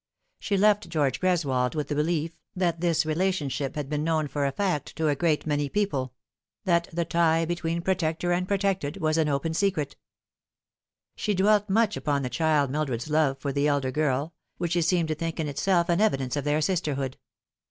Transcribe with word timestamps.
She 0.39 0.57
left 0.57 0.89
George 0.89 1.19
Greswold 1.21 1.75
with 1.75 1.87
the 1.89 1.93
belief 1.93 2.35
that 2.55 2.81
this 2.81 3.05
relationship 3.05 3.75
had 3.75 3.87
been 3.87 4.03
known 4.03 4.27
for 4.27 4.47
a 4.47 4.51
fact 4.51 4.95
to 4.95 5.09
a 5.09 5.15
great 5.15 5.45
many 5.45 5.69
people 5.69 6.15
that 6.65 6.87
the 6.91 7.05
tie 7.05 7.45
between 7.45 7.83
protector 7.83 8.31
and 8.33 8.47
protected 8.47 8.97
was 8.97 9.19
an 9.19 9.29
open 9.29 9.53
secret. 9.53 9.95
150 11.23 11.33
The 11.33 11.35
Fatal 11.35 11.35
Three. 11.35 11.35
She 11.35 11.35
dwelt 11.35 11.69
much 11.69 11.95
upon 11.97 12.23
the 12.23 12.29
child 12.35 12.71
Mildred's 12.71 13.11
love 13.11 13.37
for 13.37 13.51
the 13.51 13.67
elder 13.67 13.91
girl, 13.91 14.33
which 14.57 14.71
she 14.71 14.81
seemed 14.81 15.09
to 15.09 15.13
think 15.13 15.39
in 15.39 15.47
itself 15.47 15.87
an 15.87 16.01
evidence 16.01 16.35
of 16.35 16.45
their 16.45 16.61
sisterhood. 16.61 17.19